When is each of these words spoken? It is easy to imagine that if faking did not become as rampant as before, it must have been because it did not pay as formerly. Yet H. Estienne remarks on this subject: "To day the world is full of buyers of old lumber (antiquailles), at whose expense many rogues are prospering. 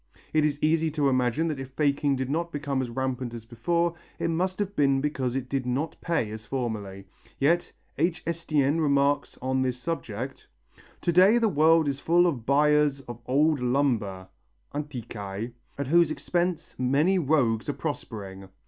It 0.33 0.43
is 0.43 0.57
easy 0.63 0.89
to 0.97 1.09
imagine 1.09 1.47
that 1.49 1.59
if 1.59 1.69
faking 1.73 2.15
did 2.15 2.27
not 2.27 2.51
become 2.51 2.81
as 2.81 2.89
rampant 2.89 3.35
as 3.35 3.45
before, 3.45 3.93
it 4.17 4.31
must 4.31 4.57
have 4.57 4.75
been 4.75 4.99
because 4.99 5.35
it 5.35 5.47
did 5.47 5.67
not 5.67 5.95
pay 6.01 6.31
as 6.31 6.43
formerly. 6.43 7.05
Yet 7.39 7.71
H. 7.99 8.23
Estienne 8.25 8.81
remarks 8.81 9.37
on 9.43 9.61
this 9.61 9.77
subject: 9.77 10.47
"To 11.01 11.11
day 11.11 11.37
the 11.37 11.49
world 11.49 11.87
is 11.87 11.99
full 11.99 12.25
of 12.25 12.47
buyers 12.47 13.01
of 13.01 13.19
old 13.27 13.59
lumber 13.59 14.27
(antiquailles), 14.73 15.51
at 15.77 15.85
whose 15.85 16.09
expense 16.09 16.73
many 16.79 17.19
rogues 17.19 17.69
are 17.69 17.73
prospering. 17.73 18.49